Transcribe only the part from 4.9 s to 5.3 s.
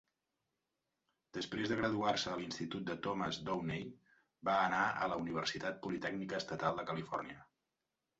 a la